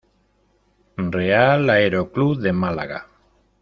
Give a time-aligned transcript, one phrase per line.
[1.17, 3.07] Real Aeroclub de Málaga